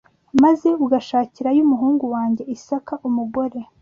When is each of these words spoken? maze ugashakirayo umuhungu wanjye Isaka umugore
maze 0.43 0.69
ugashakirayo 0.83 1.59
umuhungu 1.65 2.05
wanjye 2.15 2.43
Isaka 2.55 2.93
umugore 3.07 3.59